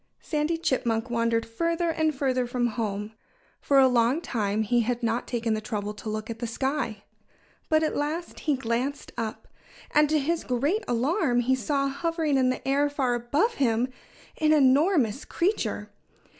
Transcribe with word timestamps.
Sandy 0.19 0.57
Chipmunk 0.57 1.11
wandered 1.11 1.45
further 1.45 1.91
and 1.91 2.15
further 2.15 2.47
from 2.47 2.65
home. 2.69 3.13
For 3.59 3.77
a 3.77 3.87
long 3.87 4.19
time 4.19 4.63
he 4.63 4.79
had 4.79 5.03
not 5.03 5.27
taken 5.27 5.53
the 5.53 5.61
trouble 5.61 5.93
to 5.93 6.09
look 6.09 6.27
at 6.27 6.39
the 6.39 6.47
sky. 6.47 7.03
But 7.69 7.83
at 7.83 7.95
last 7.95 8.39
he 8.39 8.55
glanced 8.55 9.11
up. 9.15 9.47
And 9.91 10.09
to 10.09 10.17
his 10.17 10.43
great 10.43 10.83
alarm 10.87 11.41
he 11.41 11.53
saw, 11.53 11.87
hovering 11.87 12.39
in 12.39 12.49
the 12.49 12.67
air 12.67 12.89
far 12.89 13.13
above 13.13 13.53
him, 13.61 13.89
an 14.39 14.53
enormous 14.53 15.23
creature. 15.23 15.91